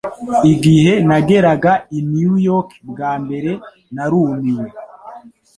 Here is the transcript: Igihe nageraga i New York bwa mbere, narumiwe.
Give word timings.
Igihe 0.53 0.93
nageraga 1.07 1.71
i 1.97 1.99
New 2.13 2.35
York 2.49 2.69
bwa 2.89 3.11
mbere, 3.23 3.51
narumiwe. 3.95 4.67